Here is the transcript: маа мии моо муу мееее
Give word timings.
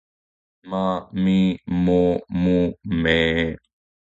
маа 0.69 0.95
мии 1.23 1.49
моо 1.83 2.11
муу 2.41 2.65
мееее 3.01 3.49